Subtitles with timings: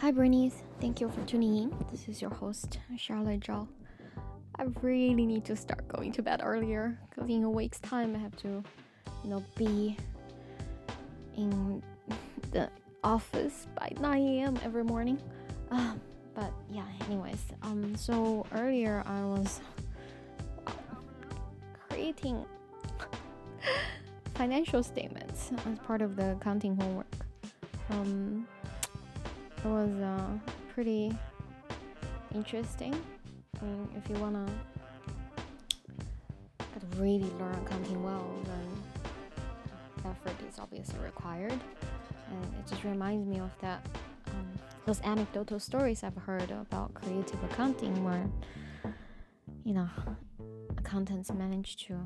[0.00, 0.62] Hi, Bernice.
[0.80, 1.74] Thank you for tuning in.
[1.90, 3.66] This is your host, Charlotte Zhao.
[4.56, 8.18] I really need to start going to bed earlier because in a week's time I
[8.20, 8.62] have to,
[9.24, 9.96] you know, be
[11.36, 11.82] in
[12.52, 12.70] the
[13.02, 14.56] office by 9 a.m.
[14.64, 15.20] every morning.
[15.72, 15.94] Uh,
[16.32, 19.60] but yeah, anyways, um, so earlier I was
[21.88, 22.46] creating
[24.34, 27.12] financial statements as part of the accounting homework.
[27.90, 28.46] Um,
[29.64, 30.30] it was uh,
[30.72, 31.16] pretty
[32.34, 32.94] interesting.
[33.60, 34.46] I mean, if you wanna
[36.98, 41.52] really learn accounting well, then effort is obviously required.
[42.30, 43.84] And it just reminds me of that
[44.28, 44.48] um,
[44.84, 48.26] those anecdotal stories I've heard about creative accounting, where
[49.64, 49.88] you know
[50.76, 51.96] accountants manage to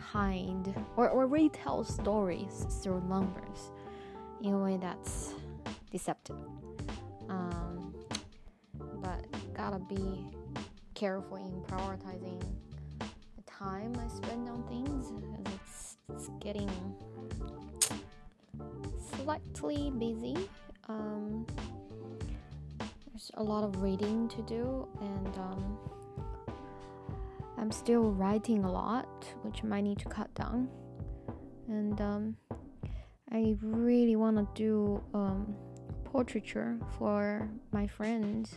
[0.00, 3.70] hide or, or retell stories through numbers
[4.42, 5.34] in a way that's
[5.92, 6.36] deceptive.
[7.30, 7.94] Um,
[9.02, 10.26] but gotta be
[10.94, 12.42] careful in prioritizing
[12.98, 15.10] the time I spend on things
[15.46, 16.70] it's, it's getting
[19.16, 20.36] slightly busy.
[20.88, 21.46] Um,
[22.78, 25.78] there's a lot of reading to do, and um,
[27.58, 30.68] I'm still writing a lot, which might need to cut down.
[31.68, 32.36] And um,
[33.30, 35.54] I really want to do um,
[36.10, 38.48] portraiture for my friend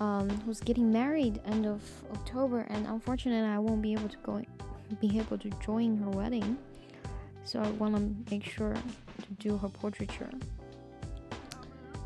[0.00, 4.42] um, who's getting married end of October, and unfortunately, I won't be able to go
[5.00, 6.58] be able to join her wedding.
[7.44, 10.30] So I want to make sure to do her portraiture.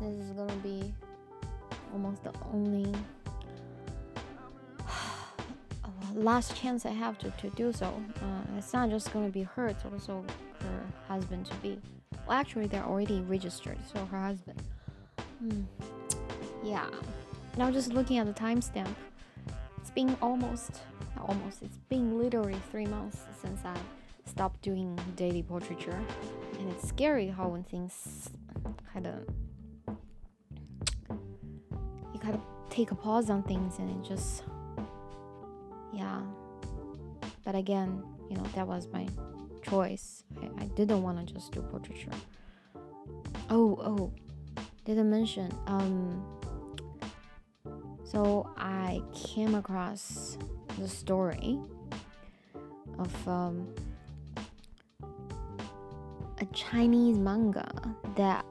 [0.01, 0.93] This is gonna be
[1.93, 2.93] almost the only
[6.13, 7.87] last chance I have to, to do so.
[8.21, 10.23] Uh, it's not just gonna be her, it's also
[10.61, 11.79] her husband to be.
[12.11, 14.61] Well, actually, they're already registered, so her husband.
[15.39, 15.61] Hmm.
[16.63, 16.87] Yeah.
[17.57, 18.93] Now, just looking at the timestamp,
[19.77, 20.81] it's been almost,
[21.17, 23.75] almost, it's been literally three months since I
[24.25, 25.99] stopped doing daily portraiture,
[26.59, 28.29] and it's scary how when things
[28.93, 29.25] kind of
[32.13, 34.43] you kind of take a pause on things and it just
[35.93, 36.21] yeah
[37.43, 39.07] but again you know that was my
[39.61, 40.23] choice
[40.59, 42.11] i, didn't want to just do portraiture
[43.49, 44.13] oh oh
[44.85, 46.23] didn't mention um
[48.03, 50.37] so i came across
[50.79, 51.59] the story
[52.97, 53.67] of um
[56.39, 57.69] a chinese manga
[58.15, 58.45] that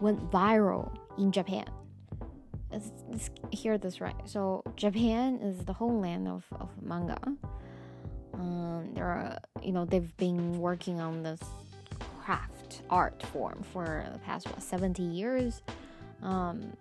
[0.00, 1.66] went viral in japan
[2.70, 4.16] let's, let's hear this right.
[4.24, 7.18] So Japan is the homeland of, of manga.
[8.34, 11.40] Um, there are, you know, they've been working on this
[12.20, 15.62] craft art form for the past what 70 years,
[16.22, 16.72] um,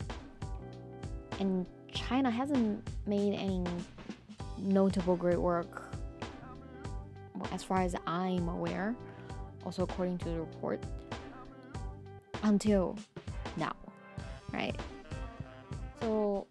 [1.40, 3.64] and China hasn't made any
[4.58, 5.84] notable great work,
[7.52, 8.96] as far as I'm aware.
[9.66, 10.82] Also, according to the report,
[12.44, 12.98] until
[13.58, 13.76] now,
[14.54, 14.76] right?
[16.02, 16.48] So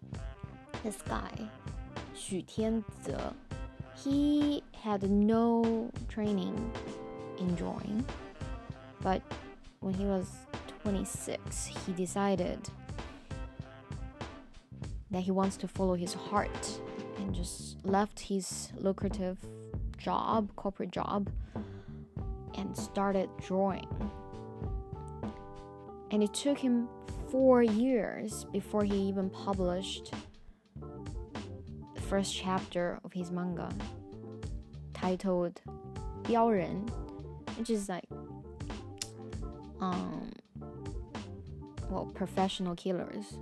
[0.83, 1.31] this guy,
[2.15, 3.33] Xu Tianze,
[3.95, 6.71] he had no training
[7.39, 8.05] in drawing,
[9.01, 9.21] but
[9.79, 10.31] when he was
[10.83, 12.59] 26, he decided
[15.11, 16.81] that he wants to follow his heart
[17.17, 19.37] and just left his lucrative
[19.97, 21.29] job, corporate job,
[22.55, 23.87] and started drawing.
[26.11, 26.87] And it took him
[27.29, 30.13] four years before he even published
[31.95, 33.69] the first chapter of his manga
[35.07, 35.61] titled
[36.23, 36.85] 镖人
[37.57, 38.07] which is like
[39.79, 40.31] um
[41.89, 43.37] well professional killers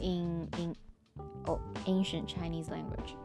[0.00, 0.76] in in
[1.48, 3.16] oh, ancient Chinese language.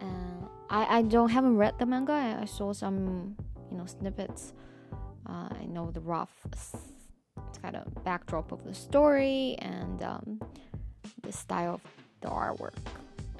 [0.00, 2.12] Uh, I I don't haven't read the manga.
[2.12, 3.36] I, I saw some
[3.70, 4.52] you know snippets.
[5.28, 6.46] Uh, I know the rough
[7.60, 10.40] kind of backdrop of the story and um,
[11.22, 11.80] the style of
[12.20, 12.76] the artwork.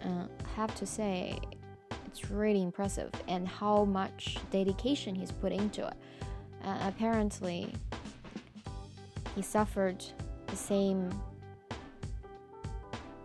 [0.04, 1.38] Uh, I have to say,
[2.16, 5.94] it's really impressive and how much dedication he's put into it.
[6.64, 7.72] Uh, apparently,
[9.34, 10.02] he suffered
[10.46, 11.10] the same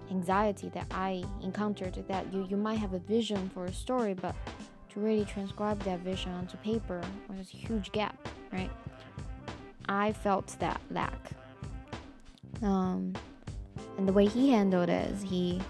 [0.10, 4.36] anxiety that I encountered that you, you might have a vision for a story, but
[4.90, 8.70] to really transcribe that vision onto paper was a huge gap, right?
[9.88, 11.32] I felt that lack.
[12.62, 13.14] Um,
[13.98, 15.62] and the way he handled it is he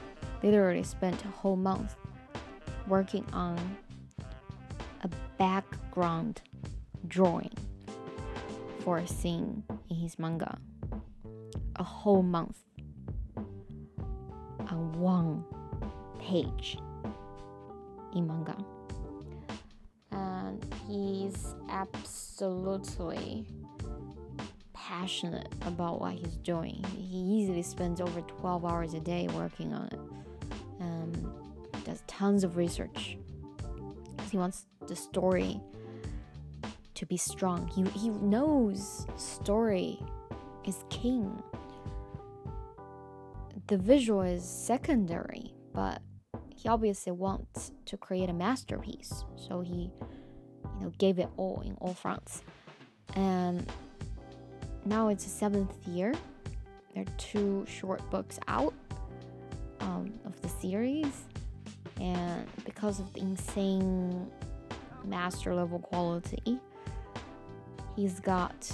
[0.42, 1.96] literally spent a whole month
[2.92, 3.58] working on
[5.02, 6.42] a background
[7.08, 7.50] drawing
[8.84, 10.60] for a scene in his manga.
[11.78, 12.58] a whole month
[14.70, 15.44] on one
[16.20, 16.78] page
[18.14, 18.58] in manga.
[20.12, 23.48] And he's absolutely
[24.74, 26.84] passionate about what he's doing.
[26.98, 30.11] He easily spends over 12 hours a day working on it.
[32.22, 33.18] Tons of research.
[34.30, 35.60] He wants the story
[36.94, 37.68] to be strong.
[37.68, 39.98] He, he knows story
[40.64, 41.42] is king.
[43.66, 46.04] The visual is secondary, but
[46.56, 49.26] he obviously wants to create a masterpiece.
[49.36, 49.90] So he,
[50.76, 52.44] you know, gave it all in all fronts.
[53.16, 53.68] And
[54.86, 56.14] now it's the seventh year.
[56.94, 58.76] There are two short books out
[59.80, 61.26] um, of the series,
[62.02, 64.28] and because of the insane
[65.06, 66.60] master level quality,
[67.96, 68.72] he's got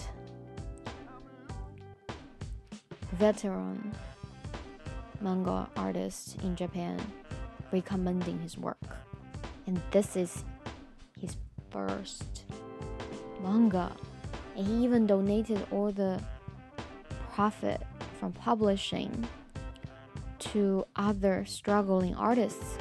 [3.12, 3.92] veteran
[5.20, 6.98] manga artists in Japan
[7.74, 8.96] recommending his work.
[9.66, 10.46] And this is
[11.20, 11.36] his
[11.70, 12.46] first
[13.44, 13.92] manga.
[14.56, 16.22] And he even donated all the
[17.34, 17.82] profit
[18.20, 19.28] from publishing
[20.40, 22.78] to other struggling artists.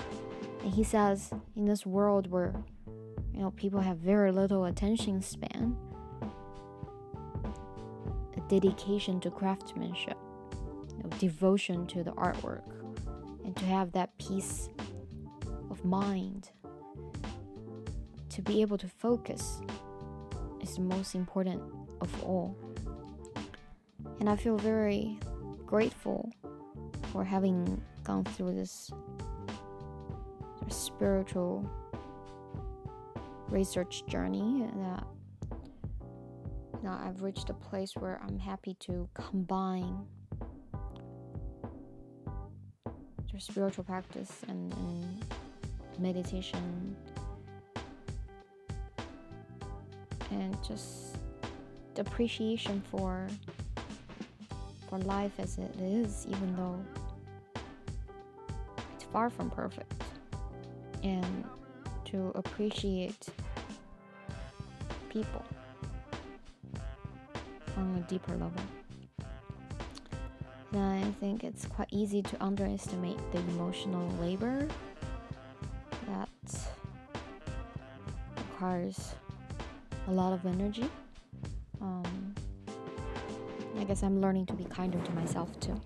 [0.66, 2.52] And he says, in this world where
[3.32, 5.76] you know people have very little attention span,
[8.36, 10.16] a dedication to craftsmanship,
[10.96, 12.64] you know, devotion to the artwork,
[13.44, 14.68] and to have that peace
[15.70, 16.50] of mind
[18.30, 19.60] to be able to focus
[20.60, 21.62] is the most important
[22.00, 22.58] of all.
[24.18, 25.16] And I feel very
[25.64, 26.32] grateful
[27.12, 28.90] for having gone through this
[30.70, 31.68] spiritual
[33.48, 35.04] research journey that
[36.82, 40.06] now I've reached a place where I'm happy to combine
[43.32, 45.24] the spiritual practice and, and
[45.98, 46.96] meditation.
[50.30, 51.16] And just
[51.94, 53.26] the appreciation for
[54.88, 56.80] for life as it is even though
[58.94, 60.05] it's far from perfect
[61.06, 61.44] and
[62.04, 63.28] to appreciate
[65.08, 65.44] people
[67.76, 68.62] on a deeper level.
[70.72, 74.68] And I think it's quite easy to underestimate the emotional labor
[76.08, 76.28] that
[78.36, 79.14] requires
[80.08, 80.88] a lot of energy.
[81.80, 82.34] Um,
[83.78, 85.80] I guess I'm learning to be kinder to myself too.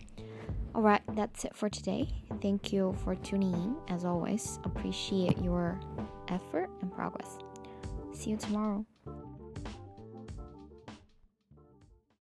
[0.74, 2.08] Alright, that's it for today.
[2.40, 3.76] Thank you for tuning in.
[3.88, 5.80] As always, appreciate your
[6.28, 7.38] effort and progress.
[8.12, 8.86] See you tomorrow.